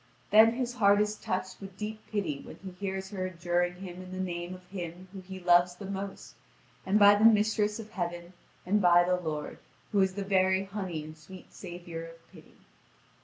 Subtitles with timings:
[0.31, 4.09] Then his heart is touched with deep pity when he hears her adjuring him in
[4.11, 6.33] the name of him whom he loves the most,
[6.87, 8.33] and by the mistress of heaven,
[8.65, 9.59] and by the Lord,
[9.91, 12.57] who is the very honey and sweet savour of pity.